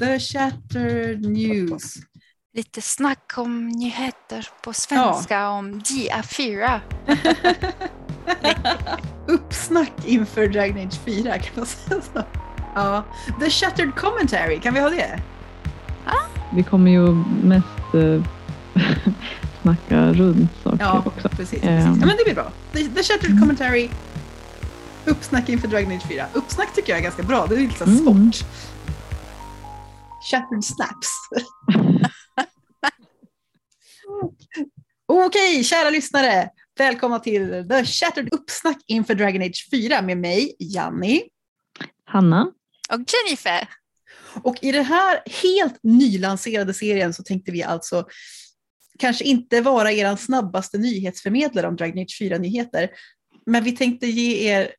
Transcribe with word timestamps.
The 0.00 0.18
Shattered 0.18 1.26
News. 1.26 1.94
Lite 2.54 2.82
snack 2.82 3.32
om 3.36 3.68
nyheter 3.68 4.48
på 4.62 4.72
svenska 4.72 5.34
ja. 5.34 5.48
om 5.48 5.80
DA4. 5.80 6.80
Uppsnack 9.26 9.92
inför 10.04 10.48
Dragon 10.48 10.86
Age 10.86 11.00
4 11.04 11.38
kan 11.38 11.52
man 11.56 11.66
säga 11.66 12.00
så. 12.14 12.22
Ja. 12.74 13.04
The 13.40 13.50
Shattered 13.50 13.94
Commentary, 13.94 14.60
kan 14.60 14.74
vi 14.74 14.80
ha 14.80 14.90
det? 14.90 15.20
Ah. 16.06 16.12
Vi 16.54 16.62
kommer 16.62 16.90
ju 16.90 17.14
mest 17.42 17.94
äh, 17.94 18.22
snacka 19.62 20.12
runt 20.12 20.50
saker 20.62 20.78
ja, 20.80 21.02
också. 21.06 21.28
Precis, 21.28 21.60
precis. 21.60 21.86
Um. 21.86 22.00
Ja, 22.00 22.06
men 22.06 22.16
det 22.16 22.24
blir 22.24 22.34
bra. 22.34 22.52
The, 22.72 22.84
The 22.84 23.02
Shattered 23.02 23.40
Commentary, 23.40 23.88
uppsnack 25.04 25.48
inför 25.48 25.68
Dragon 25.68 25.92
Age 25.92 26.06
4. 26.08 26.26
Uppsnack 26.32 26.74
tycker 26.74 26.92
jag 26.92 26.98
är 26.98 27.02
ganska 27.02 27.22
bra, 27.22 27.46
det 27.46 27.54
är 27.54 27.60
lite 27.60 27.84
mm. 27.84 27.98
sport. 27.98 28.46
Shattered 30.30 30.64
Snaps. 30.64 31.08
Okej, 35.06 35.26
okay, 35.26 35.64
kära 35.64 35.90
lyssnare. 35.90 36.50
Välkomna 36.78 37.18
till 37.18 37.66
The 37.68 37.84
Shattered 37.84 38.34
Uppsnack 38.34 38.78
inför 38.86 39.14
Dragon 39.14 39.42
Age 39.42 39.68
4 39.70 40.02
med 40.02 40.18
mig, 40.18 40.56
Janni. 40.58 41.22
Hanna. 42.04 42.42
Och 42.92 43.00
Jennifer. 43.00 43.68
Och 44.42 44.56
i 44.62 44.72
den 44.72 44.84
här 44.84 45.22
helt 45.42 45.78
nylanserade 45.82 46.74
serien 46.74 47.14
så 47.14 47.22
tänkte 47.22 47.52
vi 47.52 47.62
alltså 47.62 48.06
kanske 48.98 49.24
inte 49.24 49.60
vara 49.60 49.92
er 49.92 50.16
snabbaste 50.16 50.78
nyhetsförmedlare 50.78 51.68
om 51.68 51.76
Dragon 51.76 51.98
Age 51.98 52.18
4-nyheter, 52.22 52.90
men 53.46 53.64
vi 53.64 53.72
tänkte 53.72 54.06
ge 54.06 54.50
er 54.50 54.74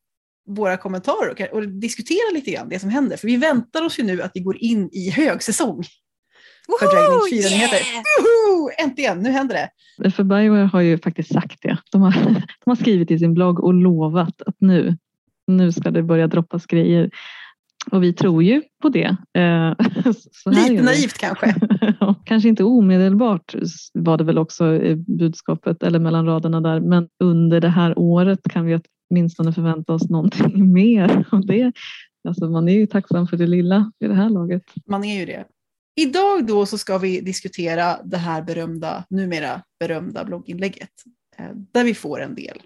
våra 0.47 0.77
kommentarer 0.77 1.29
och, 1.31 1.57
och, 1.57 1.67
diskutera 1.67 2.33
lite 2.33 2.51
grann 2.51 2.69
det 2.69 2.79
som 2.79 2.89
händer. 2.89 3.17
För 3.17 3.27
vi 3.27 3.37
väntar 3.37 3.85
oss 3.85 3.99
ju 3.99 4.03
nu 4.03 4.21
att 4.21 4.31
vi 4.33 4.39
går 4.39 4.57
in 4.57 4.89
i 4.91 5.09
högsäsong. 5.09 5.83
För 6.79 6.85
Dragon 6.85 7.17
Age 7.17 7.31
4-nyheter. 7.31 7.75
Yeah! 7.75 8.85
Äntligen, 8.85 9.19
nu 9.19 9.31
händer 9.31 9.55
det. 9.55 10.11
För 10.11 10.23
Bioware 10.23 10.65
har 10.65 10.81
ju 10.81 10.97
faktiskt 10.97 11.33
sagt 11.33 11.59
det. 11.61 11.77
De 11.91 12.01
har, 12.01 12.11
de 12.65 12.65
har 12.65 12.75
skrivit 12.75 13.11
i 13.11 13.19
sin 13.19 13.33
blogg 13.33 13.59
och 13.59 13.73
lovat 13.73 14.41
att 14.41 14.55
nu, 14.59 14.97
nu 15.47 15.71
ska 15.71 15.91
det 15.91 16.03
börja 16.03 16.27
droppas 16.27 16.65
grejer. 16.65 17.09
Och 17.91 18.03
vi 18.03 18.13
tror 18.13 18.43
ju 18.43 18.61
på 18.81 18.89
det. 18.89 19.17
Eh, 19.33 19.73
Lite 20.45 20.83
naivt 20.83 21.17
kanske. 21.17 21.55
kanske 22.25 22.49
inte 22.49 22.63
omedelbart 22.63 23.55
var 23.93 24.17
det 24.17 24.23
väl 24.23 24.37
också 24.37 24.79
budskapet 25.07 25.83
eller 25.83 25.99
mellan 25.99 26.25
raderna 26.25 26.61
där. 26.61 26.79
Men 26.79 27.07
under 27.23 27.61
det 27.61 27.69
här 27.69 27.99
året 27.99 28.39
kan 28.49 28.65
vi 28.65 28.73
åtminstone 29.09 29.53
förvänta 29.53 29.93
oss 29.93 30.09
någonting 30.09 30.73
mer. 30.73 31.27
Och 31.31 31.45
det, 31.47 31.71
alltså 32.27 32.49
man 32.49 32.69
är 32.69 32.73
ju 32.73 32.87
tacksam 32.87 33.27
för 33.27 33.37
det 33.37 33.47
lilla 33.47 33.91
i 33.99 34.07
det 34.07 34.15
här 34.15 34.29
laget. 34.29 34.63
Man 34.85 35.03
är 35.03 35.19
ju 35.19 35.25
det. 35.25 35.45
Idag 35.95 36.47
då 36.47 36.65
så 36.65 36.77
ska 36.77 36.97
vi 36.97 37.21
diskutera 37.21 38.03
det 38.03 38.17
här 38.17 38.41
berömda, 38.41 39.05
numera 39.09 39.61
berömda 39.79 40.25
blogginlägget. 40.25 40.91
Eh, 41.37 41.51
där 41.71 41.83
vi 41.83 41.93
får 41.93 42.21
en 42.21 42.35
del 42.35 42.61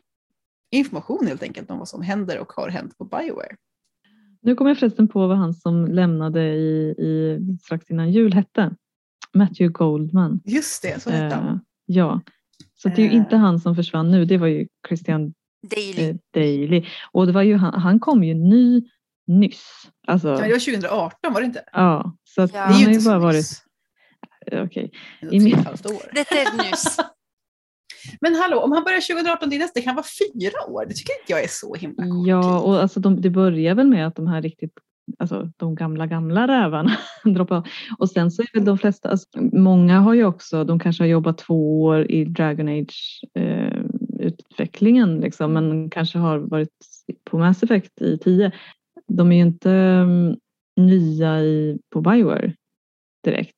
information 0.71 1.27
helt 1.27 1.43
enkelt 1.43 1.71
om 1.71 1.79
vad 1.79 1.87
som 1.87 2.01
händer 2.01 2.39
och 2.39 2.51
har 2.51 2.69
hänt 2.69 2.97
på 2.97 3.05
Bioware. 3.05 3.55
Nu 4.41 4.55
kommer 4.55 4.71
jag 4.71 4.77
förresten 4.77 5.07
på 5.07 5.27
vad 5.27 5.37
han 5.37 5.53
som 5.53 5.85
lämnade 5.85 6.43
i, 6.43 6.89
i 6.89 7.39
strax 7.61 7.89
innan 7.89 8.11
jul 8.11 8.33
hette. 8.33 8.75
Matthew 9.33 9.71
Goldman. 9.71 10.41
Just 10.45 10.83
det, 10.83 11.01
så 11.01 11.09
hette 11.09 11.35
han. 11.35 11.47
Uh, 11.53 11.59
ja, 11.85 12.21
så 12.75 12.89
det 12.89 13.01
är 13.01 13.05
ju 13.05 13.11
inte 13.11 13.35
eh. 13.35 13.41
han 13.41 13.59
som 13.59 13.75
försvann 13.75 14.11
nu. 14.11 14.25
Det 14.25 14.37
var 14.37 14.47
ju 14.47 14.67
Christian 14.87 15.33
Daily. 15.61 16.09
Uh, 16.09 16.15
Daily. 16.33 16.85
Och 17.11 17.27
det 17.27 17.31
var 17.31 17.41
ju 17.41 17.55
han, 17.55 17.81
han 17.81 17.99
kom 17.99 18.23
ju 18.23 18.33
ny 18.33 18.81
nyss. 19.27 19.63
Alltså, 20.07 20.27
ja, 20.27 20.35
det 20.35 20.51
var 20.51 20.59
2018 20.59 21.33
var 21.33 21.41
det 21.41 21.45
inte? 21.45 21.63
Ja, 21.71 22.15
så 22.23 22.41
ja. 22.41 22.59
han 22.59 22.73
har 22.73 22.91
ju 22.91 23.05
bara 23.05 23.19
varit... 23.19 23.63
Okej. 24.45 24.63
Okay. 24.63 24.89
I 25.37 25.39
mitt... 25.39 25.85
år. 25.85 26.13
Det 26.13 26.31
är 26.31 26.71
nyss. 26.71 26.97
Men 28.21 28.35
hallå, 28.35 28.59
om 28.59 28.71
han 28.71 28.83
börjar 28.83 29.01
2018, 29.01 29.49
det, 29.49 29.57
nästa, 29.57 29.79
det 29.79 29.83
kan 29.83 29.95
vara 29.95 30.05
fyra 30.19 30.71
år. 30.73 30.85
Det 30.85 30.93
tycker 30.93 31.13
inte 31.13 31.31
jag 31.31 31.43
är 31.43 31.47
så 31.49 31.75
himla 31.75 32.03
kort 32.03 32.27
Ja, 32.27 32.59
och 32.59 32.81
alltså 32.81 32.99
de, 32.99 33.21
det 33.21 33.29
börjar 33.29 33.75
väl 33.75 33.87
med 33.87 34.07
att 34.07 34.15
de 34.15 34.27
här 34.27 34.41
riktigt 34.41 34.73
alltså 35.19 35.51
de 35.57 35.75
gamla, 35.75 36.07
gamla 36.07 36.47
rävarna 36.47 36.97
droppar 37.23 37.55
av. 37.55 37.67
Och 37.99 38.09
sen 38.09 38.31
så 38.31 38.41
är 38.41 38.53
väl 38.53 38.65
de 38.65 38.77
flesta, 38.77 39.09
alltså, 39.09 39.27
många 39.41 39.99
har 39.99 40.13
ju 40.13 40.25
också, 40.25 40.63
de 40.63 40.79
kanske 40.79 41.03
har 41.03 41.07
jobbat 41.07 41.37
två 41.37 41.83
år 41.83 42.11
i 42.11 42.25
Dragon 42.25 42.67
Age 42.67 43.21
eh, 43.35 43.78
utvecklingen 44.59 45.21
liksom, 45.21 45.53
men 45.53 45.89
kanske 45.89 46.17
har 46.17 46.37
varit 46.37 46.69
på 47.23 47.37
Mass 47.37 47.63
Effect 47.63 48.01
i 48.01 48.17
tio. 48.17 48.51
De 49.07 49.31
är 49.31 49.35
ju 49.35 49.41
inte 49.41 49.69
um, 49.69 50.37
nya 50.75 51.41
i, 51.41 51.79
på 51.89 52.01
Bioware 52.01 52.53
direkt, 53.23 53.55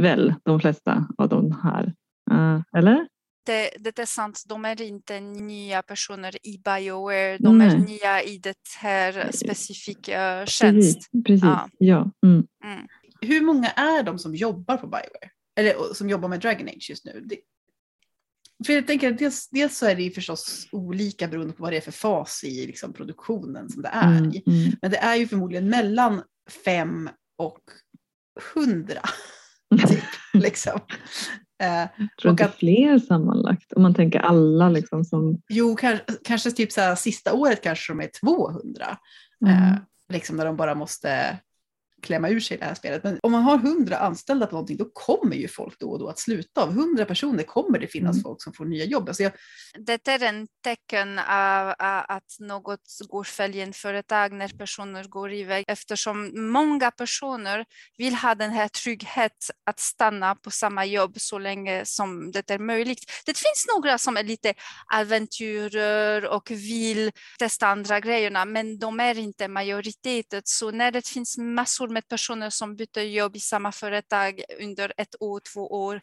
väl 0.00 0.34
de 0.44 0.60
flesta 0.60 1.08
av 1.18 1.28
de 1.28 1.52
här. 1.62 1.94
Uh, 2.32 2.62
eller? 2.76 3.06
det, 3.46 3.70
det 3.78 3.98
är 3.98 4.06
sant, 4.06 4.42
de 4.48 4.64
är 4.64 4.82
inte 4.82 5.20
nya 5.20 5.82
personer 5.82 6.46
i 6.46 6.58
Bioware, 6.58 7.38
de 7.38 7.58
Nej. 7.58 7.68
är 7.68 7.78
nya 7.78 8.22
i 8.22 8.38
det 8.38 8.56
här 8.78 9.30
specifika 9.32 10.46
tjänst. 10.46 11.10
Precis, 11.12 11.24
precis. 11.26 11.44
ja. 11.44 11.68
ja. 11.78 12.10
Mm. 12.26 12.46
Mm. 12.64 12.86
Hur 13.20 13.40
många 13.40 13.68
är 13.68 14.02
de 14.02 14.18
som 14.18 14.34
jobbar 14.34 14.76
på 14.76 14.86
Bioware? 14.86 15.30
Eller 15.56 15.94
som 15.94 16.08
jobbar 16.08 16.28
med 16.28 16.40
Dragon 16.40 16.68
Age 16.68 16.86
just 16.90 17.04
nu? 17.04 17.22
Det, 17.24 17.36
för 18.66 18.72
jag 18.72 18.86
tänker 18.86 19.12
dels, 19.12 19.48
dels 19.48 19.78
så 19.78 19.86
är 19.86 19.96
det 19.96 20.02
ju 20.02 20.10
förstås 20.10 20.68
olika 20.72 21.28
beroende 21.28 21.52
på 21.52 21.62
vad 21.62 21.72
det 21.72 21.76
är 21.76 21.80
för 21.80 21.92
fas 21.92 22.44
i 22.44 22.66
liksom, 22.66 22.92
produktionen 22.92 23.68
som 23.68 23.82
det 23.82 23.88
är 23.88 24.18
mm. 24.18 24.24
Mm. 24.24 24.72
Men 24.82 24.90
det 24.90 24.96
är 24.96 25.16
ju 25.16 25.28
förmodligen 25.28 25.68
mellan 25.68 26.22
fem 26.64 27.10
och 27.38 27.60
hundra. 28.54 29.02
Typ, 29.88 30.04
liksom. 30.32 30.80
Eh, 31.62 31.88
jag 31.96 32.08
tror 32.22 32.42
att, 32.42 32.54
fler 32.54 32.98
sammanlagt 32.98 33.72
om 33.72 33.82
man 33.82 33.94
tänker 33.94 34.18
alla 34.18 34.68
liksom 34.68 35.04
som... 35.04 35.42
Jo, 35.48 35.76
kanske, 35.76 36.04
kanske 36.24 36.50
typ 36.50 36.72
så 36.72 36.80
här, 36.80 36.94
sista 36.94 37.32
året 37.32 37.62
kanske 37.62 37.92
de 37.92 38.00
är 38.00 38.10
200. 38.20 38.98
Mm. 39.46 39.54
Eh, 39.54 39.78
liksom 40.08 40.36
när 40.36 40.44
de 40.44 40.56
bara 40.56 40.74
måste 40.74 41.38
klämma 42.02 42.28
ur 42.28 42.40
sig 42.40 42.58
det 42.58 42.64
här 42.64 42.74
spelet. 42.74 43.04
Men 43.04 43.18
om 43.22 43.32
man 43.32 43.42
har 43.42 43.58
hundra 43.58 43.96
anställda 43.96 44.46
på 44.46 44.52
någonting 44.52 44.76
då 44.76 44.84
kommer 44.92 45.36
ju 45.36 45.48
folk 45.48 45.78
då 45.78 45.90
och 45.90 45.98
då 45.98 46.08
att 46.08 46.18
sluta. 46.18 46.62
Av 46.62 46.72
hundra 46.72 47.04
personer 47.04 47.42
kommer 47.42 47.78
det 47.78 47.86
finnas 47.86 48.16
mm. 48.16 48.22
folk 48.22 48.42
som 48.42 48.52
får 48.52 48.64
nya 48.64 48.84
jobb. 48.84 49.08
Alltså 49.08 49.22
jag... 49.22 49.32
Det 49.78 50.08
är 50.08 50.22
en 50.22 50.48
tecken 50.64 51.18
av 51.18 51.74
att 52.08 52.36
något 52.38 52.80
går 53.08 53.24
fel 53.24 53.54
i 53.54 53.60
en 53.60 53.72
företag 53.72 54.32
när 54.32 54.48
personer 54.48 55.04
går 55.04 55.32
iväg 55.32 55.64
eftersom 55.68 56.32
många 56.52 56.90
personer 56.90 57.64
vill 57.98 58.14
ha 58.14 58.34
den 58.34 58.50
här 58.50 58.68
tryggheten 58.68 59.56
att 59.66 59.80
stanna 59.80 60.34
på 60.34 60.50
samma 60.50 60.84
jobb 60.84 61.14
så 61.16 61.38
länge 61.38 61.84
som 61.84 62.32
det 62.32 62.50
är 62.50 62.58
möjligt. 62.58 63.04
Det 63.26 63.38
finns 63.38 63.66
några 63.76 63.98
som 63.98 64.16
är 64.16 64.22
lite 64.22 64.54
äventyrer 64.94 66.26
och 66.26 66.50
vill 66.50 67.10
testa 67.38 67.66
andra 67.66 68.00
grejerna 68.00 68.44
men 68.44 68.78
de 68.78 69.00
är 69.00 69.18
inte 69.18 69.48
majoriteten. 69.48 70.42
Så 70.44 70.70
när 70.70 70.90
det 70.90 71.08
finns 71.08 71.38
massor 71.38 71.88
med 71.92 72.08
personer 72.08 72.50
som 72.50 72.76
byter 72.76 73.00
jobb 73.00 73.36
i 73.36 73.40
samma 73.40 73.72
företag 73.72 74.42
under 74.60 74.92
ett 74.96 75.14
år, 75.20 75.40
två 75.54 75.60
år. 75.60 76.00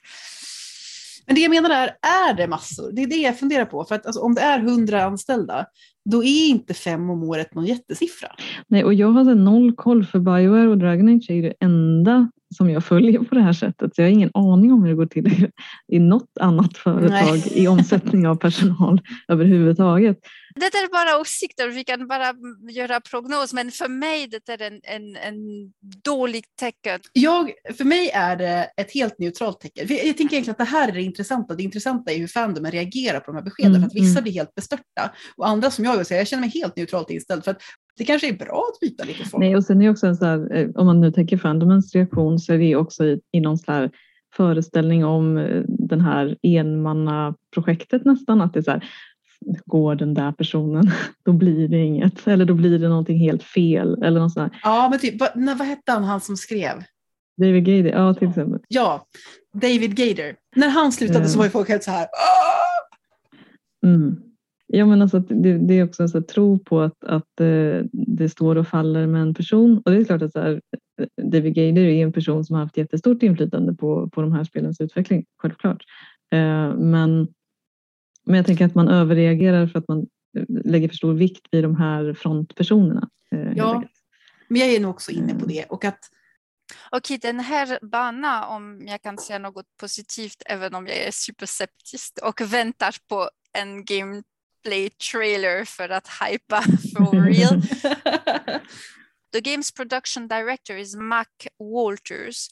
Men 1.26 1.36
det 1.36 1.42
jag 1.42 1.50
menar 1.50 1.70
är, 1.70 1.88
är 2.02 2.34
det 2.34 2.48
massor? 2.48 2.92
Det 2.92 3.04
är 3.04 3.08
det 3.08 3.16
jag 3.16 3.40
funderar 3.40 3.66
på. 3.66 3.86
För 3.86 3.96
att 3.96 4.06
alltså, 4.06 4.22
om 4.22 4.36
det 4.36 4.42
är 4.42 4.60
hundra 4.60 5.04
anställda, 5.04 5.66
då 6.06 6.24
är 6.24 6.48
inte 6.48 6.74
fem 6.74 7.10
om 7.10 7.24
året 7.24 7.56
någon 7.56 7.66
jättesiffra. 7.66 8.28
Nej, 8.68 8.84
och 8.84 8.94
jag 8.94 9.12
har 9.12 9.36
noll 9.36 9.76
koll 9.76 10.06
för 10.06 10.20
Bioware 10.20 10.68
och 10.68 10.78
Dragon 10.78 11.10
Age 11.10 11.30
är 11.30 11.42
det 11.42 11.54
enda 11.60 12.32
som 12.56 12.70
jag 12.70 12.84
följer 12.84 13.20
på 13.20 13.36
det 13.36 13.42
här 13.42 13.54
sättet. 13.54 13.96
Så 13.96 14.02
jag 14.02 14.06
har 14.06 14.12
ingen 14.12 14.32
aning 14.34 14.72
om 14.74 14.84
hur 14.84 14.90
det 14.90 14.96
går 14.96 15.06
till 15.06 15.50
i 15.88 16.00
något 16.00 16.38
annat 16.40 16.78
företag 16.78 17.38
Nej. 17.46 17.64
i 17.64 17.68
omsättning 17.68 18.28
av 18.28 18.36
personal 18.36 19.02
överhuvudtaget. 19.28 20.18
Det 20.56 20.66
är 20.66 20.92
bara 20.92 21.22
åsikter, 21.22 21.68
vi 21.68 21.84
kan 21.84 22.08
bara 22.08 22.34
göra 22.72 23.02
prognos, 23.02 23.54
men 23.54 23.72
för 23.72 23.88
mig 23.88 24.28
det 24.28 24.50
är 24.50 24.62
en, 24.62 24.80
en, 24.84 25.16
en 25.16 25.36
dåligt 26.04 26.56
tecken. 26.60 27.00
Jag, 27.13 27.51
för 27.78 27.86
mig 27.86 28.10
är 28.10 28.36
det 28.36 28.69
ett 28.78 28.94
helt 28.94 29.19
neutralt 29.19 29.60
tecken. 29.60 29.86
Jag, 29.90 30.06
jag 30.06 30.18
tänker 30.18 30.36
egentligen 30.36 30.51
att 30.51 30.57
det 30.57 30.63
här 30.63 30.88
är 30.88 30.92
det 30.92 31.01
intressanta. 31.01 31.56
Det 31.56 31.63
intressanta 31.63 32.12
är 32.12 32.18
hur 32.18 32.28
fandomen 32.28 32.72
reagerar 32.72 33.19
på 33.19 33.31
de 33.31 33.36
här 33.36 33.44
beskeden. 33.44 33.75
Mm, 33.75 33.81
för 33.81 33.88
att 33.88 33.96
vissa 33.96 34.12
mm. 34.19 34.24
blir 34.24 34.34
helt 34.34 34.56
bestörta 34.56 35.13
och 35.36 35.48
andra 35.48 35.72
som 35.72 35.86
jag 35.86 35.98
vill 35.98 36.06
säga, 36.06 36.19
jag 36.19 36.28
känner 36.28 36.42
mig 36.42 36.50
helt 36.50 36.75
neutralt 36.75 37.10
inställd. 37.10 37.44
För 37.44 37.51
att 37.51 37.62
det 38.00 38.06
kanske 38.06 38.30
är 38.30 38.34
bra 38.34 38.72
att 38.74 38.80
byta 38.80 39.04
lite 39.04 39.25
folk. 39.25 39.42
Nej, 39.42 39.56
och 39.56 39.63
sen 39.63 39.81
är 39.81 39.90
också 39.90 40.07
en 40.07 40.16
så 40.16 40.25
här, 40.25 40.56
eh, 40.56 40.69
om 40.75 40.86
man 40.86 41.01
nu 41.01 41.12
tänker 41.12 41.38
fandomens 41.38 41.96
reaktion 41.96 42.40
så 42.40 42.54
är 42.54 42.57
det 42.57 42.75
också 42.75 43.06
i, 43.06 43.22
i 43.31 43.40
någon 43.40 43.57
så 43.57 43.72
här 43.72 43.92
föreställning 44.36 45.06
om 45.06 45.38
eh, 45.38 45.62
den 45.68 46.01
här 46.01 46.38
enmannaprojektet 46.42 48.06
nästan. 48.06 48.42
Att 48.42 48.54
det 48.54 48.60
är 48.60 48.63
så 48.63 48.72
här, 48.72 48.90
går 49.66 49.96
den 49.96 50.13
där 50.13 50.31
personen, 50.31 50.92
då 51.25 51.34
blir 51.34 51.68
det 51.68 51.78
inget. 51.78 52.28
Eller 52.28 52.46
då 52.46 52.54
blir 52.54 52.80
det 52.80 52.90
någonting 52.90 53.19
helt 53.19 53.44
fel. 53.44 54.04
Eller 54.04 54.19
något 54.19 54.34
sånt 54.34 54.54
Ja, 54.63 54.88
men 54.92 55.00
typ, 55.00 55.19
vad, 55.19 55.57
vad 55.57 55.68
hette 55.68 55.92
han, 55.92 56.04
han 56.04 56.22
som 56.22 56.38
skrev? 56.38 56.84
David 57.38 57.66
Gader, 57.66 57.92
ja 57.92 58.13
till 58.13 58.30
exempel. 58.30 58.60
Ja, 58.68 59.06
David 59.54 59.96
Gader. 59.96 60.36
När 60.56 60.69
han 60.69 60.92
slutade 60.92 61.19
mm. 61.19 61.30
så 61.30 61.38
var 61.38 61.46
ju 61.46 61.51
folk 61.51 61.69
helt 61.69 61.84
så 61.84 61.92
här. 61.92 62.07
Mm. 63.86 64.29
Ja, 64.71 64.86
men 64.86 65.01
alltså 65.01 65.19
det, 65.19 65.57
det, 65.57 65.74
är 65.74 65.83
också 65.83 66.04
en 66.04 66.24
tro 66.24 66.60
på 66.60 66.81
att, 66.81 67.04
att 67.04 67.39
eh, 67.39 67.86
det 67.92 68.30
står 68.30 68.56
och 68.56 68.68
faller 68.68 69.07
med 69.07 69.21
en 69.21 69.33
person. 69.33 69.81
Och 69.86 69.92
det 69.92 69.98
är 69.98 70.06
klart 70.06 70.21
att 70.21 70.31
så 70.31 70.39
här, 70.39 70.62
David 71.21 71.54
Gaider 71.54 71.81
är 71.81 72.04
en 72.04 72.13
person 72.13 72.45
som 72.45 72.56
har 72.56 72.63
haft 72.63 72.77
jättestort 72.77 73.24
inflytande 73.24 73.74
på, 73.74 74.10
på 74.10 74.21
de 74.21 74.31
här 74.31 74.44
spelens 74.44 74.81
utveckling, 74.81 75.25
självklart. 75.38 75.83
Eh, 76.31 76.74
men, 76.75 77.27
men 78.25 78.36
jag 78.36 78.45
tänker 78.45 78.66
att 78.66 78.75
man 78.75 78.88
överreagerar 78.88 79.68
för 79.68 79.80
att 79.80 79.88
man 79.88 80.07
lägger 80.48 80.88
för 80.88 80.95
stor 80.95 81.13
vikt 81.13 81.48
vid 81.51 81.63
de 81.63 81.75
här 81.75 82.13
frontpersonerna. 82.13 83.10
Eh, 83.36 83.54
ja, 83.56 83.83
men 84.48 84.62
jag 84.62 84.69
är 84.69 84.80
nog 84.80 84.92
också 84.92 85.12
inne 85.12 85.36
på 85.36 85.45
det. 85.45 85.65
Och 85.65 85.86
att 85.86 86.00
Okej, 86.92 87.18
den 87.18 87.39
här 87.39 87.80
banan, 87.81 88.44
om 88.44 88.88
jag 88.88 89.01
kan 89.01 89.18
säga 89.18 89.39
något 89.39 89.65
positivt, 89.80 90.44
även 90.45 90.75
om 90.75 90.88
jag 90.88 90.98
är 90.98 91.12
superseptisk 91.12 92.19
och 92.24 92.42
väntar 92.42 92.95
på 93.10 93.30
en 93.54 93.86
gameplay 93.86 94.24
trailer 95.12 95.66
för 95.66 95.90
att 95.90 96.08
hypa 96.22 96.62
for 96.98 97.22
real. 97.22 97.62
The 99.34 99.42
Games 99.42 99.72
Production 99.72 100.28
Director 100.28 100.78
is 100.78 100.96
Mac 100.96 101.26
Walters 101.60 102.50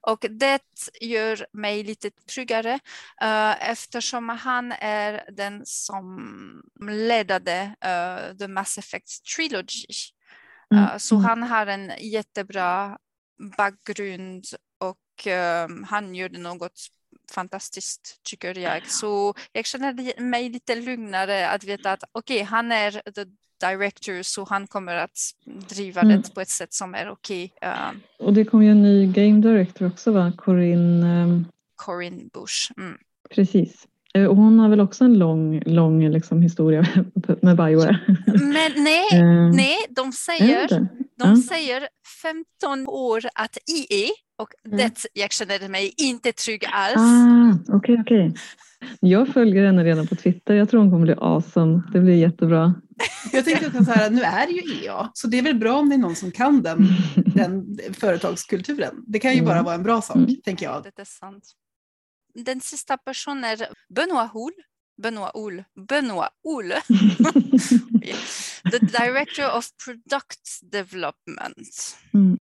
och 0.00 0.26
det 0.30 0.62
gör 1.00 1.46
mig 1.52 1.84
lite 1.84 2.10
tryggare 2.10 2.74
uh, 3.22 3.70
eftersom 3.70 4.28
han 4.28 4.72
är 4.72 5.30
den 5.32 5.62
som 5.64 6.62
ledde 6.90 7.74
uh, 7.84 8.36
The 8.36 8.48
Mass 8.48 8.78
Effect 8.78 9.24
Trilogy. 9.36 9.86
Uh, 10.74 10.96
Så 10.96 11.14
mm. 11.14 11.24
han 11.24 11.42
har 11.42 11.66
en 11.66 11.92
jättebra 12.00 12.98
bakgrund 13.56 14.44
och 14.78 15.26
um, 15.66 15.84
han 15.84 16.14
gjorde 16.14 16.38
något 16.38 16.88
fantastiskt 17.30 18.20
tycker 18.22 18.58
jag. 18.58 18.86
Så 18.86 19.34
jag 19.52 19.66
känner 19.66 20.20
mig 20.20 20.48
lite 20.48 20.74
lugnare 20.74 21.48
att 21.48 21.64
veta 21.64 21.92
att 21.92 22.04
okej, 22.12 22.36
okay, 22.36 22.44
han 22.44 22.72
är 22.72 22.90
the 22.90 23.24
director 23.60 24.22
så 24.22 24.44
han 24.44 24.66
kommer 24.66 24.96
att 24.96 25.18
driva 25.68 26.00
mm. 26.00 26.22
det 26.22 26.34
på 26.34 26.40
ett 26.40 26.48
sätt 26.48 26.74
som 26.74 26.94
är 26.94 27.10
okej. 27.10 27.52
Okay. 27.56 27.70
Uh, 27.70 28.26
och 28.26 28.34
det 28.34 28.44
kommer 28.44 28.64
ju 28.64 28.70
en 28.70 28.82
ny 28.82 29.06
game 29.06 29.40
director 29.40 29.86
också 29.86 30.12
va? 30.12 30.32
Corinne? 30.36 31.22
Um... 31.22 31.46
Corinne 31.76 32.22
Bush. 32.32 32.72
Mm. 32.78 32.98
Precis. 33.30 33.86
Eh, 34.14 34.24
och 34.24 34.36
hon 34.36 34.58
har 34.58 34.68
väl 34.68 34.80
också 34.80 35.04
en 35.04 35.18
lång, 35.18 35.62
lång 35.66 36.08
liksom 36.08 36.42
historia 36.42 36.86
med 37.42 37.56
Bioware? 37.56 37.98
Men 38.26 38.72
nej, 38.84 39.22
uh, 39.22 39.54
nej 39.54 39.76
de 39.90 40.12
säger, 40.12 40.88
de 41.18 41.36
säger 41.36 41.88
15 42.22 42.88
år 42.88 43.22
att 43.34 43.58
IE 43.70 44.10
och 44.36 44.48
mm. 44.66 44.76
det 44.76 45.06
jag 45.12 45.32
känner 45.32 45.68
mig 45.68 45.94
inte 45.96 46.32
trygg 46.32 46.64
alls. 46.72 46.96
Ah, 46.96 47.74
Okej, 47.76 48.00
okay. 48.00 48.28
Okay. 48.28 48.40
Jag 49.00 49.28
följer 49.28 49.66
henne 49.66 49.84
redan 49.84 50.06
på 50.06 50.14
Twitter. 50.14 50.54
Jag 50.54 50.70
tror 50.70 50.80
hon 50.80 50.90
kommer 50.90 51.04
bli 51.04 51.14
awesome. 51.18 51.82
Det 51.92 52.00
blir 52.00 52.14
jättebra. 52.14 52.74
Jag 53.32 53.44
tänkte 53.44 53.66
också 53.66 53.84
så 53.84 53.90
här, 53.90 54.10
nu 54.10 54.22
är 54.22 54.46
det 54.46 54.52
ju 54.52 54.84
EA, 54.84 55.10
så 55.14 55.26
det 55.28 55.38
är 55.38 55.42
väl 55.42 55.54
bra 55.54 55.78
om 55.78 55.88
det 55.88 55.94
är 55.94 55.98
någon 55.98 56.16
som 56.16 56.30
kan 56.30 56.62
den, 56.62 56.88
den 57.34 57.78
företagskulturen. 57.92 59.04
Det 59.06 59.18
kan 59.18 59.34
ju 59.34 59.42
bara 59.42 59.52
mm. 59.52 59.64
vara 59.64 59.74
en 59.74 59.82
bra 59.82 60.02
sak, 60.02 60.16
mm. 60.16 60.36
tänker 60.44 60.66
jag. 60.66 60.82
Det 60.82 60.98
är 60.98 61.04
sant. 61.04 61.44
Den 62.34 62.60
sista 62.60 62.96
personen 62.96 63.44
är 63.44 63.68
Benoit 63.94 64.30
Houl. 64.32 64.52
Benoit 65.02 65.30
Houl. 65.34 65.64
Benoit 65.88 66.30
Houl. 66.44 66.72
The 68.70 68.78
Director 68.78 69.56
of 69.58 69.70
Product 69.84 70.70
Development. 70.70 71.96
Mm. 72.14 72.38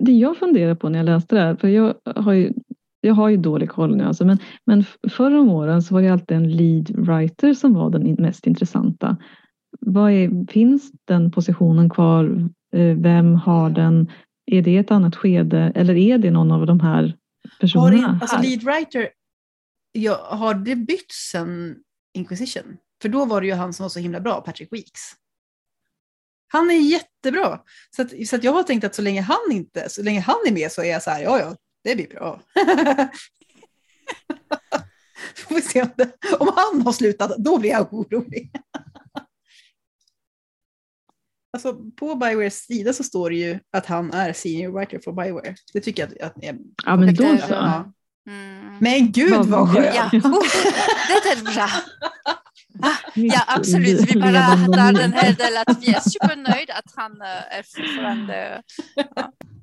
Det 0.00 0.12
jag 0.12 0.36
funderar 0.36 0.74
på 0.74 0.88
när 0.88 0.98
jag 0.98 1.06
läste 1.06 1.34
det 1.34 1.40
här, 1.40 1.56
för 1.56 1.68
jag 1.68 1.94
har 2.16 2.32
ju 2.32 2.52
jag 3.00 3.14
har 3.14 3.28
ju 3.28 3.36
dålig 3.36 3.70
koll 3.70 3.96
nu 3.96 4.04
alltså, 4.04 4.24
men, 4.24 4.38
men 4.64 4.84
förra 5.10 5.40
om 5.40 5.48
åren 5.48 5.82
så 5.82 5.94
var 5.94 6.02
det 6.02 6.08
alltid 6.08 6.36
en 6.36 6.56
lead 6.56 6.90
writer 6.90 7.54
som 7.54 7.74
var 7.74 7.90
den 7.90 8.16
mest 8.18 8.46
intressanta. 8.46 9.16
Vad 9.80 10.12
är, 10.12 10.52
finns 10.52 10.92
den 11.04 11.30
positionen 11.30 11.90
kvar? 11.90 12.48
Eh, 12.74 12.96
vem 12.96 13.34
har 13.34 13.70
den? 13.70 14.10
Är 14.46 14.62
det 14.62 14.76
ett 14.76 14.90
annat 14.90 15.16
skede 15.16 15.72
eller 15.74 15.94
är 15.94 16.18
det 16.18 16.30
någon 16.30 16.52
av 16.52 16.66
de 16.66 16.80
här 16.80 17.16
personerna? 17.60 18.06
Har 18.06 18.12
det, 18.12 18.18
alltså 18.20 18.42
lead 18.42 18.62
writer, 18.62 19.08
ja, 19.92 20.28
har 20.30 20.54
det 20.54 20.76
bytt 20.76 21.12
sen 21.30 21.76
Inquisition? 22.14 22.76
För 23.02 23.08
då 23.08 23.24
var 23.24 23.40
det 23.40 23.46
ju 23.46 23.54
han 23.54 23.72
som 23.72 23.84
var 23.84 23.88
så 23.88 24.00
himla 24.00 24.20
bra, 24.20 24.40
Patrick 24.40 24.72
Weeks. 24.72 25.00
Han 26.48 26.70
är 26.70 26.74
jättebra. 26.74 27.60
Så, 27.96 28.02
att, 28.02 28.26
så 28.26 28.36
att 28.36 28.44
jag 28.44 28.52
har 28.52 28.62
tänkt 28.62 28.84
att 28.84 28.94
så 28.94 29.02
länge 29.02 29.20
han 29.20 29.52
inte, 29.52 29.88
så 29.88 30.02
länge 30.02 30.20
han 30.20 30.36
är 30.46 30.52
med 30.52 30.72
så 30.72 30.82
är 30.82 30.90
jag 30.90 31.02
så 31.02 31.10
här, 31.10 31.22
ja 31.22 31.38
ja, 31.38 31.56
det 31.84 31.94
blir 31.94 32.08
bra. 32.08 32.40
Får 35.36 35.54
vi 35.54 35.62
se 35.62 35.82
om, 35.82 35.90
det, 35.96 36.10
om 36.38 36.52
han 36.56 36.82
har 36.82 36.92
slutat, 36.92 37.36
då 37.38 37.58
blir 37.58 37.70
jag 37.70 37.92
orolig. 37.94 38.50
Alltså, 41.52 41.74
på 41.96 42.14
Biowares 42.14 42.64
sida 42.64 42.92
så 42.92 43.04
står 43.04 43.30
det 43.30 43.36
ju 43.36 43.58
att 43.72 43.86
han 43.86 44.12
är 44.12 44.32
senior 44.32 44.72
writer 44.72 44.98
för 44.98 45.12
Bioware. 45.12 45.54
Det 45.72 45.80
tycker 45.80 46.02
jag 46.02 46.22
att, 46.22 46.36
att 46.36 46.44
är... 46.44 46.58
Ja, 46.84 46.96
men 46.96 47.14
då 47.14 47.24
så. 47.24 47.46
Ja. 47.50 47.92
Mm. 48.28 48.78
Men 48.80 49.12
gud 49.12 49.30
vad, 49.30 49.46
vad 49.46 49.74
skönt! 49.74 49.94
Ja. 49.94 50.10
Oh, 50.24 50.44
det 51.08 51.30
är 51.30 51.54
bra. 51.54 51.68
Ja, 53.14 53.40
absolut. 53.46 54.00
Vi 54.10 54.20
bara 54.20 54.42
tar 54.42 54.92
den 54.92 55.12
här 55.12 55.32
delen 55.32 55.62
att 55.66 55.82
vi 55.82 55.94
är 55.94 56.00
supernöjda 56.00 56.74
att 56.74 56.92
han 56.96 57.22
eh, 57.22 57.58
är 57.58 57.62
fortfarande... 57.62 58.62
Ja. 59.16 59.32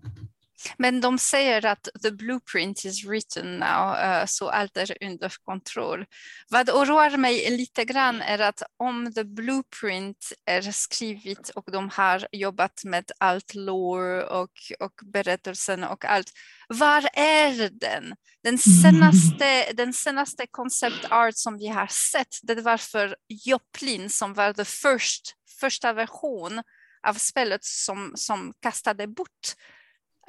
Men 0.77 1.01
de 1.01 1.19
säger 1.19 1.65
att 1.65 1.87
the 2.03 2.11
blueprint 2.11 2.85
is 2.85 3.05
written 3.05 3.57
now, 3.57 3.95
uh, 3.95 4.25
så 4.25 4.49
allt 4.49 4.77
är 4.77 4.97
under 5.03 5.33
kontroll. 5.45 6.05
Vad 6.49 6.69
oroar 6.69 7.17
mig 7.17 7.57
lite 7.57 7.85
grann 7.85 8.21
är 8.21 8.39
att 8.39 8.63
om 8.77 9.13
the 9.13 9.23
blueprint 9.23 10.33
är 10.45 10.61
skrivet 10.61 11.49
och 11.49 11.71
de 11.71 11.89
har 11.89 12.27
jobbat 12.31 12.83
med 12.83 13.11
allt 13.17 13.55
lore 13.55 14.23
och, 14.23 14.51
och 14.79 14.93
berättelsen 15.13 15.83
och 15.83 16.05
allt, 16.05 16.31
var 16.67 17.09
är 17.13 17.69
den? 17.69 18.15
Den 18.43 18.57
senaste, 18.57 19.73
den 19.73 19.93
senaste 19.93 20.47
concept 20.51 21.05
art 21.11 21.37
som 21.37 21.57
vi 21.57 21.67
har 21.67 21.87
sett, 21.87 22.39
det 22.43 22.61
var 22.61 22.77
för 22.77 23.15
Joplin 23.27 24.09
som 24.09 24.33
var 24.33 24.53
the 24.53 24.65
first, 24.65 25.35
första 25.59 25.93
version 25.93 26.61
av 27.07 27.13
spelet 27.13 27.63
som, 27.63 28.11
som 28.15 28.53
kastade 28.61 29.07
bort 29.07 29.55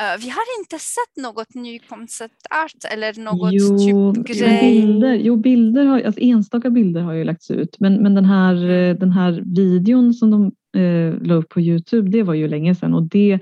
Uh, 0.02 0.20
vi 0.20 0.28
har 0.28 0.60
inte 0.60 0.78
sett 0.78 1.22
något 1.22 1.54
ny 1.54 1.78
konceptart 1.78 2.92
eller 2.92 3.22
något 3.22 3.52
jo, 3.52 4.14
typ 4.14 4.26
grej. 4.26 4.60
Bilder, 4.60 5.14
jo, 5.14 5.36
bilder 5.36 5.84
har, 5.84 6.00
alltså 6.00 6.20
enstaka 6.20 6.70
bilder 6.70 7.00
har 7.00 7.12
ju 7.12 7.24
lagts 7.24 7.50
ut, 7.50 7.80
men, 7.80 8.02
men 8.02 8.14
den, 8.14 8.24
här, 8.24 8.54
mm. 8.54 8.90
Eh, 8.90 8.98
den 8.98 9.10
här 9.10 9.42
videon 9.46 10.14
som 10.14 10.30
de 10.30 10.52
eh, 10.80 11.22
la 11.22 11.34
upp 11.34 11.48
på 11.48 11.60
Youtube, 11.60 12.10
det 12.10 12.22
var 12.22 12.34
ju 12.34 12.48
länge 12.48 12.74
sedan 12.74 12.94
och 12.94 13.02
det 13.02 13.40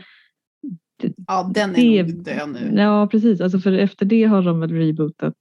Ja, 1.26 1.50
den 1.54 1.76
är 1.76 2.04
det, 2.04 2.12
nog 2.12 2.24
död 2.24 2.48
nu. 2.52 2.80
Ja, 2.80 3.08
precis. 3.10 3.40
Alltså 3.40 3.58
för 3.58 3.72
efter 3.72 4.06
det 4.06 4.24
har 4.24 4.42
de 4.42 4.60
väl 4.60 4.70
rebootat 4.70 5.34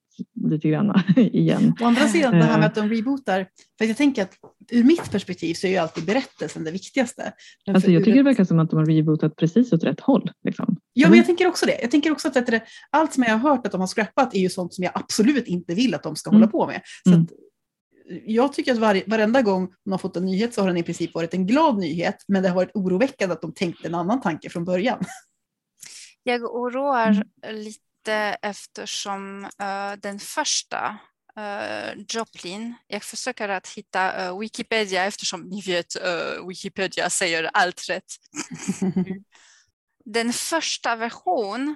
lite 0.50 0.70
grann 0.70 1.04
igen. 1.16 1.74
Å 1.82 1.86
andra 1.86 2.08
sidan, 2.08 2.32
det 2.32 2.44
här 2.44 2.58
med 2.58 2.60
eh. 2.60 2.66
att 2.66 2.76
de 2.76 2.90
rebootar, 2.90 3.48
för 3.78 3.86
jag 3.86 3.98
tänker 3.98 4.24
att 4.24 4.34
ur 4.72 4.84
mitt 4.84 5.12
perspektiv 5.12 5.54
så 5.54 5.68
är 5.68 5.72
ju 5.72 5.78
alltid 5.78 6.06
berättelsen 6.06 6.64
det 6.64 6.72
viktigaste. 6.72 7.34
Men 7.66 7.76
alltså 7.76 7.92
jag 7.92 8.04
tycker 8.04 8.18
det 8.18 8.24
verkar 8.24 8.44
som 8.44 8.60
att 8.60 8.70
de 8.70 8.76
har 8.76 8.86
rebootat 8.86 9.36
precis 9.36 9.74
åt 9.74 9.84
rätt 9.84 10.00
håll. 10.00 10.32
Liksom. 10.44 10.78
Ja, 10.94 11.10
men 11.10 11.18
jag 11.18 11.26
tänker 11.26 11.48
också 11.48 11.66
det. 11.66 11.82
Jag 11.82 11.92
tänker 11.92 12.12
också 12.12 12.28
att 12.28 12.34
det, 12.34 12.62
allt 12.90 13.14
som 13.14 13.24
jag 13.24 13.38
har 13.38 13.50
hört 13.50 13.66
att 13.66 13.72
de 13.72 13.82
har 13.82 13.88
scrappat 13.88 14.36
är 14.36 14.40
ju 14.40 14.50
sånt 14.50 14.74
som 14.74 14.84
jag 14.84 14.92
absolut 14.96 15.48
inte 15.48 15.76
vill 15.76 15.94
att 15.94 16.04
de 16.04 16.16
ska 16.16 16.30
mm. 16.30 16.42
hålla 16.42 16.52
på 16.52 16.68
med. 16.68 16.82
Så 17.04 17.14
mm. 17.14 17.28
jag 18.26 18.54
tycker 18.54 18.72
att 18.72 18.78
var, 18.78 19.02
varenda 19.08 19.42
gång 19.42 19.68
man 19.86 19.92
har 19.92 19.98
fått 19.98 20.18
en 20.18 20.26
nyhet 20.26 20.54
så 20.54 20.62
har 20.62 20.68
den 20.68 20.78
i 20.78 20.84
princip 20.84 21.14
varit 21.14 21.34
en 21.34 21.48
glad 21.48 21.78
nyhet, 21.78 22.16
men 22.28 22.44
det 22.44 22.50
har 22.50 22.56
varit 22.56 22.72
oroväckande 22.74 23.34
att 23.34 23.42
de 23.42 23.54
tänkte 23.54 23.88
en 23.88 23.96
annan 23.96 24.22
tanke 24.22 24.50
från 24.50 24.66
början. 24.66 25.00
Jag 26.24 26.56
oroar 26.56 27.08
mm. 27.44 27.74
Lite 28.04 28.38
eftersom 28.42 29.44
uh, 29.44 30.00
den 30.02 30.20
första 30.20 30.98
uh, 31.38 32.04
Joplin, 32.10 32.76
jag 32.88 33.04
försöker 33.04 33.50
att 33.50 33.68
hitta 33.68 34.30
uh, 34.30 34.40
Wikipedia 34.40 35.06
eftersom 35.06 35.42
ni 35.42 35.62
vet 35.62 35.96
Wikipedia 36.48 37.10
säger 37.10 37.50
allt 37.54 37.90
rätt. 37.90 38.14
den 40.06 40.34
första 40.34 40.96
version, 40.96 41.76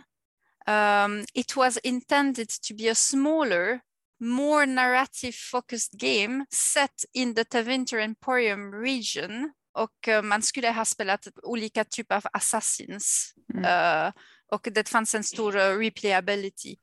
um, 0.67 1.25
it 1.33 1.55
was 1.55 1.77
intended 1.83 2.49
to 2.49 2.75
be 2.75 2.91
a 2.91 2.95
smaller 2.95 3.79
more 4.19 4.65
narrative 4.65 5.33
focused 5.51 5.99
game 5.99 6.45
set 6.49 7.05
in 7.13 7.35
the 7.35 7.43
Tevinter 7.43 7.99
Emporium 7.99 8.71
region 8.73 9.51
och 9.73 10.23
man 10.23 10.41
skulle 10.41 10.71
ha 10.71 10.85
spelat 10.85 11.27
olika 11.43 11.83
typer 11.83 12.15
av 12.15 12.23
assassins. 12.33 13.33
Mm. 13.53 14.13
Och 14.51 14.67
det 14.71 14.89
fanns 14.89 15.15
en 15.15 15.23
stor 15.23 15.51
replayability. 15.79 16.75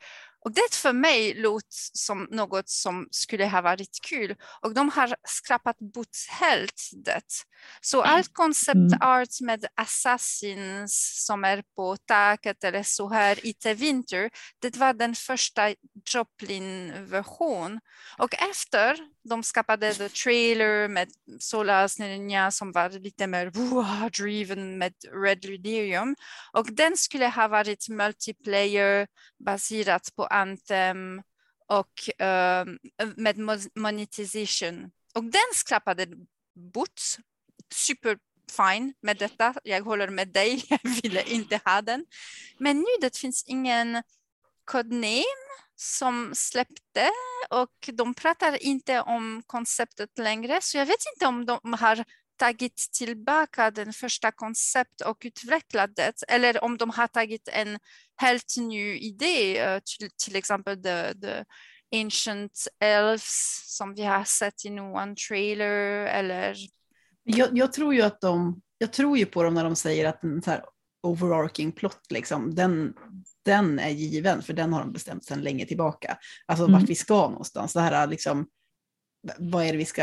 Och 0.45 0.53
det 0.53 0.75
för 0.75 0.93
mig 0.93 1.35
låter 1.35 1.69
som 1.93 2.29
något 2.31 2.69
som 2.69 3.09
skulle 3.11 3.47
ha 3.47 3.61
varit 3.61 3.99
kul 4.09 4.37
och 4.63 4.75
de 4.75 4.89
har 4.89 5.17
skrapat 5.23 5.79
bort 5.79 6.17
helt 6.31 6.91
det. 7.05 7.23
Så 7.81 8.03
mm. 8.03 8.15
allt 8.15 8.33
concept 8.33 8.77
mm. 8.77 8.99
art 9.01 9.41
med 9.41 9.67
assassins 9.75 11.25
som 11.27 11.45
är 11.45 11.63
på 11.77 11.97
taket 11.97 12.65
eller 12.65 12.83
så 12.83 13.09
här 13.09 13.47
i 13.47 13.55
The 13.55 13.75
Winter, 13.75 14.31
det 14.59 14.77
var 14.77 14.93
den 14.93 15.15
första 15.15 15.75
Joplin-version. 16.07 17.81
Och 18.19 18.35
efter 18.35 18.99
de 19.29 19.43
skapade 19.43 19.95
The 19.95 20.09
Trailer 20.09 20.89
med 20.89 21.09
Solas 21.39 21.99
Nina 21.99 22.51
som 22.51 22.73
var 22.73 22.91
lite 22.91 23.27
mer 23.27 23.51
driven 24.11 24.79
med 24.79 24.95
Red 25.25 25.45
Luderium. 25.45 26.17
Och 26.53 26.73
den 26.73 26.97
skulle 26.97 27.29
ha 27.29 27.49
varit 27.49 27.89
multiplayer 27.89 29.07
baserat 29.45 30.09
på 30.17 30.27
Anthem 30.27 31.23
och 31.67 31.93
uh, 32.23 32.75
med 33.17 33.39
monetization. 33.75 34.91
Och 35.15 35.25
den 35.25 35.51
skrapade 35.55 36.07
bort 36.55 37.01
super 37.75 38.19
fine 38.57 38.95
med 39.01 39.17
detta. 39.17 39.55
Jag 39.65 39.83
håller 39.83 40.09
med 40.09 40.29
dig, 40.29 40.65
jag 40.69 40.81
ville 41.03 41.23
inte 41.23 41.61
ha 41.65 41.83
den. 41.83 42.07
Men 42.59 42.79
nu 42.79 42.87
det 43.01 43.19
finns 43.19 43.45
ingen 43.47 44.03
codename 44.65 45.25
som 45.77 46.31
släppte 46.35 47.11
och 47.51 47.91
de 47.93 48.15
pratar 48.15 48.63
inte 48.63 49.01
om 49.01 49.43
konceptet 49.47 50.19
längre. 50.19 50.59
Så 50.63 50.79
jag 50.79 50.87
vet 50.87 51.05
inte 51.15 51.27
om 51.27 51.47
de 51.47 51.73
har 51.81 52.05
tagit 52.37 52.77
tillbaka 52.77 53.71
den 53.71 53.93
första 53.93 54.33
koncept 54.33 55.01
och 55.01 55.17
utvecklat 55.25 55.97
det 55.97 56.13
eller 56.29 56.65
om 56.65 56.77
de 56.77 56.91
har 56.91 57.07
tagit 57.07 57.49
en 57.53 57.79
helt 58.17 58.55
ny 58.59 58.99
idé, 58.99 59.59
eh, 59.59 59.79
till, 59.79 60.11
till 60.25 60.37
exempel 60.37 60.83
the, 60.83 61.15
the 61.15 61.45
Ancient 61.97 62.69
Elves 62.81 63.61
som 63.65 63.95
vi 63.95 64.03
har 64.03 64.25
sett 64.25 64.65
i 64.65 64.71
någon 64.71 65.17
trailer 65.29 66.07
eller 66.07 66.57
jag, 67.23 67.59
jag, 67.59 67.73
tror 67.73 67.95
ju 67.95 68.03
att 68.03 68.21
de, 68.21 68.61
jag 68.79 68.93
tror 68.93 69.19
ju 69.19 69.27
på 69.27 69.43
dem 69.43 69.55
när 69.55 69.65
de 69.65 69.77
säger 69.77 70.09
att 70.09 70.25
en 70.25 70.43
så 70.43 70.51
här 70.51 70.65
overarching 71.03 71.73
plot, 71.73 72.01
liksom, 72.11 72.55
den, 72.55 72.95
den 73.45 73.79
är 73.79 73.91
given, 73.91 74.43
för 74.43 74.53
den 74.53 74.73
har 74.73 74.81
de 74.81 74.93
bestämt 74.93 75.25
sedan 75.25 75.41
länge 75.41 75.67
tillbaka. 75.67 76.17
Alltså 76.47 76.65
mm. 76.65 76.81
vart 76.81 76.91
vi 76.91 76.95
ska 76.95 77.29
någonstans. 77.29 77.73
Det 77.73 77.81
här 77.81 78.07
liksom, 78.07 78.47
vad 79.39 79.65
är 79.65 79.73
det 79.73 79.79
vi 79.79 79.85
ska, 79.85 80.03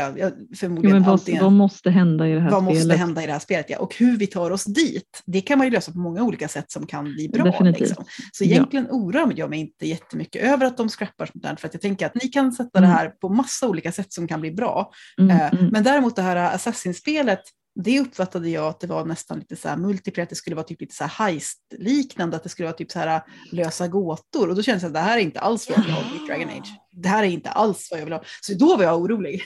förmodligen 0.56 0.96
ja, 0.96 1.02
vad, 1.02 1.12
antingen, 1.12 1.44
vad 1.44 1.52
måste 1.52 1.90
hända 1.90 2.28
i 2.28 2.32
det 2.32 2.40
här 2.40 2.50
vad 2.50 2.62
spelet? 2.62 2.78
måste 2.78 2.96
hända 2.96 3.22
i 3.22 3.26
det 3.26 3.32
här 3.32 3.38
spelet, 3.38 3.70
ja. 3.70 3.78
Och 3.78 3.94
hur 3.96 4.16
vi 4.16 4.26
tar 4.26 4.50
oss 4.50 4.64
dit, 4.64 5.22
det 5.26 5.40
kan 5.40 5.58
man 5.58 5.66
ju 5.66 5.70
lösa 5.70 5.92
på 5.92 5.98
många 5.98 6.22
olika 6.22 6.48
sätt 6.48 6.72
som 6.72 6.86
kan 6.86 7.04
bli 7.04 7.28
bra. 7.28 7.60
Liksom. 7.60 8.04
Så 8.32 8.44
egentligen 8.44 8.86
ja. 8.90 8.96
oroar 8.96 9.32
jag 9.36 9.50
mig 9.50 9.60
inte 9.60 9.86
jättemycket 9.86 10.42
över 10.42 10.66
att 10.66 10.76
de 10.76 10.88
skrappar 10.88 11.26
sånt 11.26 11.42
där, 11.42 11.56
för 11.56 11.68
att 11.68 11.74
jag 11.74 11.80
tänker 11.80 12.06
att 12.06 12.14
ni 12.14 12.28
kan 12.28 12.52
sätta 12.52 12.78
mm. 12.78 12.90
det 12.90 12.96
här 12.96 13.08
på 13.08 13.28
massa 13.28 13.68
olika 13.68 13.92
sätt 13.92 14.12
som 14.12 14.28
kan 14.28 14.40
bli 14.40 14.52
bra. 14.52 14.92
Mm, 15.18 15.36
uh, 15.36 15.54
mm. 15.54 15.66
Men 15.66 15.84
däremot 15.84 16.16
det 16.16 16.22
här 16.22 16.36
Assassin-spelet, 16.36 17.40
det 17.74 18.00
uppfattade 18.00 18.48
jag 18.48 18.64
att 18.64 18.80
det 18.80 18.86
var 18.86 19.04
nästan 19.04 19.38
lite 19.38 19.56
så 19.56 19.68
här 19.68 19.76
multiplayer, 19.76 20.22
att 20.22 20.30
det 20.30 20.36
skulle 20.36 20.56
vara 20.56 20.66
typ 20.66 20.80
lite 20.80 20.94
så 20.94 21.04
här 21.04 21.10
heist-liknande, 21.10 22.36
att 22.36 22.42
det 22.42 22.48
skulle 22.48 22.66
vara 22.66 22.76
typ 22.76 22.92
så 22.92 22.98
här 22.98 23.22
lösa 23.52 23.88
gåtor. 23.88 24.48
Och 24.48 24.56
då 24.56 24.62
kändes 24.62 24.82
det 24.82 24.86
att 24.86 24.94
det 24.94 25.00
här 25.00 25.18
är 25.18 25.22
inte 25.22 25.40
alls 25.40 25.68
vad 25.68 25.78
jag 25.78 25.84
vill 25.84 25.92
ha 25.92 26.02
i 26.02 26.26
Dragon 26.26 26.48
Age. 26.48 26.68
Det 26.92 27.08
här 27.08 27.22
är 27.22 27.28
inte 27.28 27.50
alls 27.50 27.88
vad 27.90 28.00
jag 28.00 28.04
vill 28.04 28.12
ha. 28.12 28.22
Så 28.40 28.54
då 28.54 28.76
var 28.76 28.84
jag 28.84 29.00
orolig 29.00 29.42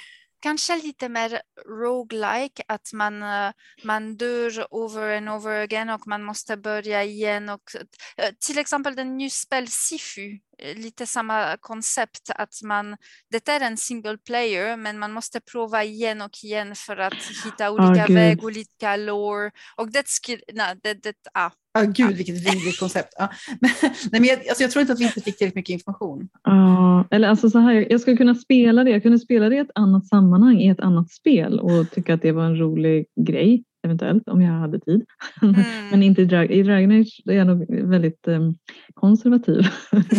kanske 0.47 0.77
lite 0.77 1.09
mer 1.09 1.41
roguelike, 1.69 2.63
att 2.69 2.93
man, 2.93 3.23
eh, 3.23 3.53
man 3.85 4.17
dör 4.17 4.67
over 4.71 5.17
and 5.17 5.29
over 5.29 5.63
again 5.63 5.91
och 5.91 6.07
man 6.07 6.25
måste 6.25 6.57
börja 6.57 7.05
igen. 7.05 7.49
Och, 7.49 7.75
eh, 8.17 8.31
till 8.47 8.59
exempel 8.59 8.97
den 8.97 9.17
nya 9.17 9.31
spel 9.31 9.69
Sifu, 9.69 10.39
eh, 10.59 10.77
lite 10.77 11.07
samma 11.07 11.57
koncept, 11.57 12.31
att 12.31 12.63
man, 12.63 12.97
det 13.31 13.49
är 13.49 13.61
en 13.61 13.77
single 13.77 14.19
player, 14.19 14.77
men 14.77 14.99
man 14.99 15.13
måste 15.13 15.41
prova 15.41 15.85
igen 15.85 16.23
och 16.23 16.45
igen 16.45 16.75
för 16.77 16.97
att 16.97 17.23
hitta 17.45 17.71
olika 17.71 18.05
oh, 18.05 18.15
vägar, 18.15 18.45
olika 18.45 18.97
lore. 18.97 19.51
Och 19.77 19.93
det, 19.93 20.07
nej, 20.53 20.77
det, 20.83 20.95
det, 20.95 21.17
ah, 21.35 21.51
Ja, 21.77 21.83
oh, 21.83 21.93
gud 21.93 22.17
vilket 22.17 22.35
vidrigt 22.35 22.81
koncept. 22.81 23.15
Ja. 23.19 23.29
Men, 23.61 23.71
nej, 23.83 24.21
men 24.21 24.25
jag, 24.25 24.39
alltså, 24.49 24.63
jag 24.63 24.71
tror 24.71 24.81
inte 24.81 24.93
att 24.93 25.01
vi 25.01 25.05
inte 25.05 25.21
fick 25.21 25.39
tillräckligt 25.39 25.55
mycket 25.55 25.73
information. 25.73 26.29
Ja, 26.43 27.05
eller 27.11 27.29
alltså 27.29 27.51
så 27.51 27.59
här, 27.59 27.87
jag 27.91 28.01
skulle 28.01 28.17
kunna 28.17 28.35
spela 28.35 28.85
det. 28.85 28.91
Jag 28.91 29.03
kunde 29.03 29.19
spela 29.19 29.49
det 29.49 29.57
i 29.57 29.59
ett 29.59 29.71
annat 29.75 30.07
sammanhang, 30.07 30.61
i 30.61 30.69
ett 30.69 30.81
annat 30.81 31.11
spel 31.11 31.61
och 31.61 31.91
tycka 31.91 32.15
att 32.15 32.23
det 32.23 32.33
var 32.33 32.45
en 32.45 32.59
rolig 32.59 33.07
grej, 33.21 33.65
eventuellt, 33.85 34.29
om 34.29 34.43
jag 34.43 34.53
hade 34.53 34.81
tid. 34.81 35.05
Mm. 35.43 35.55
men 35.91 36.03
inte 36.03 36.23
i, 36.23 36.25
Drag 36.25 36.51
i 36.51 36.63
Dragon 36.63 37.01
Age 37.01 37.23
är 37.25 37.33
jag 37.33 37.47
nog 37.47 37.89
väldigt 37.89 38.29
um, 38.29 38.55
konservativ 38.95 39.67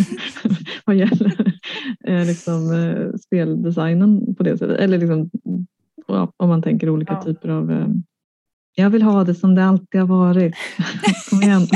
vad 0.84 0.96
gäller 0.96 1.54
eh, 2.04 2.26
liksom, 2.26 2.72
eh, 2.72 3.16
speldesignen 3.18 4.34
på 4.34 4.42
det 4.42 4.58
sättet. 4.58 4.78
Eller 4.78 4.98
liksom, 4.98 5.30
ja, 6.06 6.32
om 6.36 6.48
man 6.48 6.62
tänker 6.62 6.90
olika 6.90 7.12
ja. 7.12 7.22
typer 7.22 7.48
av 7.48 7.70
um, 7.70 8.02
jag 8.74 8.90
vill 8.90 9.02
ha 9.02 9.24
det 9.24 9.34
som 9.34 9.54
det 9.54 9.64
alltid 9.64 10.00
har 10.00 10.08
varit. 10.08 10.54
Kom 11.30 11.42
igen, 11.42 11.68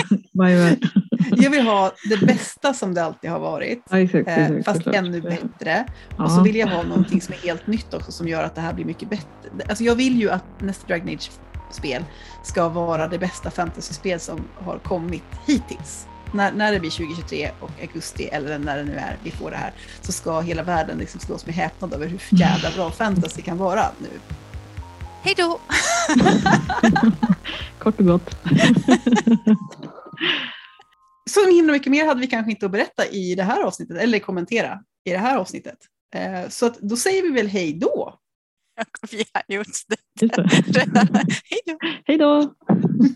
Jag 1.36 1.50
vill 1.50 1.62
ha 1.66 1.92
det 2.10 2.26
bästa 2.26 2.74
som 2.74 2.94
det 2.94 3.04
alltid 3.04 3.30
har 3.30 3.38
varit, 3.40 3.82
ja, 3.90 3.98
exakt, 3.98 4.28
exakt, 4.28 4.50
eh, 4.50 4.62
fast 4.64 4.76
såklart. 4.76 4.94
ännu 4.94 5.20
bättre. 5.20 5.86
Ja. 6.18 6.24
Och 6.24 6.30
så 6.30 6.42
vill 6.42 6.56
jag 6.56 6.66
ha 6.66 6.82
någonting 6.82 7.20
som 7.20 7.34
är 7.34 7.38
helt 7.38 7.66
nytt 7.66 7.94
också 7.94 8.12
som 8.12 8.28
gör 8.28 8.44
att 8.44 8.54
det 8.54 8.60
här 8.60 8.72
blir 8.72 8.84
mycket 8.84 9.10
bättre. 9.10 9.26
Alltså 9.68 9.84
jag 9.84 9.94
vill 9.94 10.20
ju 10.20 10.30
att 10.30 10.44
nästa 10.60 10.86
Dragon 10.86 11.08
Age-spel 11.08 12.04
ska 12.44 12.68
vara 12.68 13.08
det 13.08 13.18
bästa 13.18 13.50
fantasyspel 13.50 14.20
som 14.20 14.40
har 14.54 14.78
kommit 14.78 15.24
hittills. 15.46 16.06
När, 16.34 16.52
när 16.52 16.72
det 16.72 16.80
blir 16.80 16.90
2023 16.90 17.50
och 17.60 17.70
augusti 17.80 18.24
eller 18.24 18.58
när 18.58 18.76
det 18.76 18.84
nu 18.84 18.94
är 18.94 19.16
vi 19.22 19.30
får 19.30 19.50
det 19.50 19.56
här 19.56 19.72
så 20.00 20.12
ska 20.12 20.40
hela 20.40 20.62
världen 20.62 20.98
liksom 20.98 21.20
slås 21.20 21.46
med 21.46 21.54
häpnad 21.54 21.92
över 21.94 22.06
hur 22.06 22.20
jävla 22.30 22.70
bra 22.70 22.90
fantasy 22.90 23.42
kan 23.42 23.58
vara 23.58 23.84
nu. 23.98 24.08
Hej 25.22 25.34
då! 25.36 25.60
Kort 27.78 27.98
och 28.00 28.06
gott. 28.06 28.30
Så 31.30 31.50
himla 31.50 31.72
mycket 31.72 31.90
mer 31.92 32.06
hade 32.06 32.20
vi 32.20 32.26
kanske 32.26 32.50
inte 32.50 32.66
att 32.66 32.72
berätta 32.72 33.06
i 33.06 33.34
det 33.34 33.42
här 33.42 33.62
avsnittet, 33.62 33.96
eller 33.96 34.18
kommentera 34.18 34.80
i 35.04 35.10
det 35.10 35.18
här 35.18 35.36
avsnittet. 35.36 35.78
Eh, 36.14 36.48
så 36.48 36.66
att, 36.66 36.78
då 36.78 36.96
säger 36.96 37.22
vi 37.22 37.28
väl 37.28 37.48
hej 37.48 37.72
då. 37.72 38.18
Vi 39.10 39.24
har 39.32 39.54
gjort 39.56 39.66
det 39.88 40.26
redan. 40.66 41.08
Hej 42.04 42.18
då! 42.18 42.54